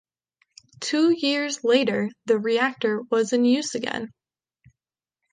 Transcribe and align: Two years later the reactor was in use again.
Two 0.79 1.11
years 1.11 1.63
later 1.63 2.09
the 2.25 2.39
reactor 2.39 3.03
was 3.11 3.33
in 3.33 3.45
use 3.45 3.75
again. 3.75 4.11